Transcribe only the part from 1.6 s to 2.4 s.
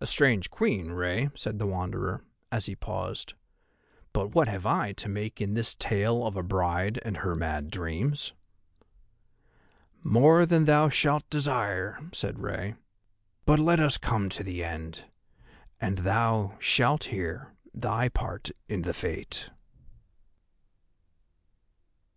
the Wanderer,